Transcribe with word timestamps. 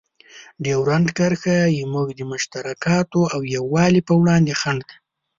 ډیورنډ 0.63 1.07
کرښه 1.17 1.57
زموږ 1.79 2.07
د 2.15 2.21
مشترکاتو 2.31 3.21
او 3.33 3.41
یووالي 3.55 4.01
په 4.07 4.13
وړاندې 4.21 4.53
خنډ 4.61 4.81
ده. 4.89 4.95